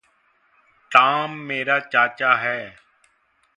Tom 0.91 1.31
मेरा 1.31 1.79
चाचा 1.79 2.33
है। 2.35 2.75